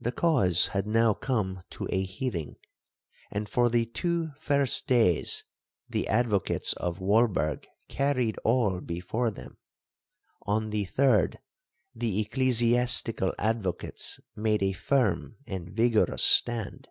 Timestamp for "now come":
0.86-1.64